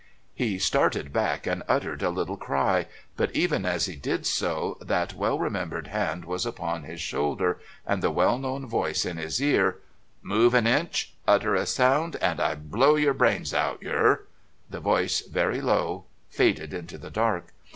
[0.33, 5.13] He started back and uttered a little cry, but even as he did so that
[5.13, 9.77] well remembered hand was upon his shoulder and the well known voice in his ear:
[10.23, 14.23] "Move an inch, utter a sound, and I blow yer brains out, yer"
[14.71, 17.53] the voice, very low, faded into, the dark.